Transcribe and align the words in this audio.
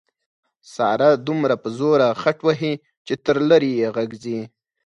ساره 0.73 1.09
دومره 1.27 1.55
په 1.63 1.69
زوره 1.77 2.07
خټ 2.21 2.37
وهي 2.47 2.73
چې 3.05 3.13
تر 3.25 3.37
لرې 3.49 3.71
یې 3.79 3.87
غږ 3.95 4.09
ځي. 4.23 4.39